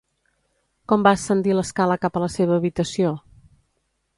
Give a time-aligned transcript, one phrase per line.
[0.93, 3.13] Com va ascendir l'escala cap a la seva habitació?